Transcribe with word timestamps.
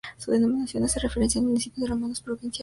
Su 0.17 0.31
denominación 0.31 0.83
hace 0.83 0.99
referencia 0.99 1.39
al 1.39 1.45
municipio 1.45 1.83
de 1.83 1.89
Romanones, 1.91 2.21
provincia 2.21 2.29
de 2.31 2.33
Guadalajara. 2.53 2.59